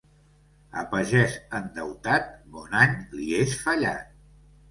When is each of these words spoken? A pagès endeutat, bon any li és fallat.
A 0.83 0.85
pagès 0.93 1.33
endeutat, 1.59 2.33
bon 2.55 2.73
any 2.85 2.97
li 3.17 3.27
és 3.43 3.55
fallat. 3.67 4.19